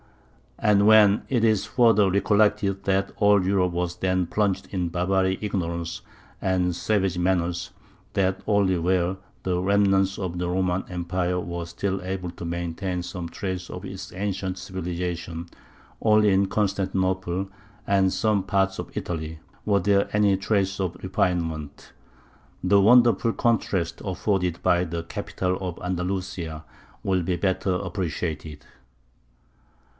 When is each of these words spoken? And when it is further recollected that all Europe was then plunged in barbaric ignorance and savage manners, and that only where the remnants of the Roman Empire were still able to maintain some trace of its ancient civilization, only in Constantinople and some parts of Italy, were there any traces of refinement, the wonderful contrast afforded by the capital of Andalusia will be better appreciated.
And 0.57 0.85
when 0.87 1.23
it 1.29 1.43
is 1.43 1.65
further 1.65 2.09
recollected 2.09 2.83
that 2.85 3.11
all 3.17 3.43
Europe 3.43 3.71
was 3.71 3.95
then 3.97 4.25
plunged 4.27 4.67
in 4.71 4.89
barbaric 4.89 5.41
ignorance 5.43 6.01
and 6.41 6.75
savage 6.75 7.17
manners, 7.19 7.69
and 7.69 8.35
that 8.37 8.41
only 8.47 8.77
where 8.77 9.17
the 9.43 9.59
remnants 9.59 10.17
of 10.19 10.37
the 10.37 10.49
Roman 10.49 10.85
Empire 10.89 11.39
were 11.39 11.65
still 11.65 12.01
able 12.03 12.29
to 12.31 12.45
maintain 12.45 13.01
some 13.03 13.29
trace 13.29 13.69
of 13.69 13.85
its 13.85 14.11
ancient 14.13 14.57
civilization, 14.59 15.47
only 16.01 16.31
in 16.31 16.47
Constantinople 16.47 17.49
and 17.85 18.11
some 18.13 18.41
parts 18.43 18.77
of 18.79 18.95
Italy, 18.97 19.39
were 19.65 19.79
there 19.79 20.09
any 20.13 20.35
traces 20.37 20.79
of 20.79 20.97
refinement, 21.03 21.93
the 22.63 22.81
wonderful 22.81 23.33
contrast 23.33 24.01
afforded 24.03 24.61
by 24.63 24.83
the 24.83 25.03
capital 25.03 25.57
of 25.59 25.79
Andalusia 25.83 26.65
will 27.03 27.21
be 27.21 27.35
better 27.35 27.73
appreciated. 27.73 28.65